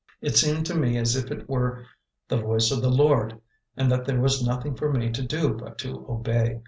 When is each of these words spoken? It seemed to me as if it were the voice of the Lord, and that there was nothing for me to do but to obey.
It 0.19 0.35
seemed 0.35 0.65
to 0.65 0.73
me 0.73 0.97
as 0.97 1.15
if 1.15 1.29
it 1.29 1.47
were 1.47 1.85
the 2.27 2.41
voice 2.41 2.71
of 2.71 2.81
the 2.81 2.89
Lord, 2.89 3.39
and 3.77 3.91
that 3.91 4.03
there 4.05 4.19
was 4.19 4.43
nothing 4.43 4.73
for 4.73 4.91
me 4.91 5.11
to 5.11 5.21
do 5.21 5.49
but 5.53 5.77
to 5.77 6.07
obey. 6.09 6.59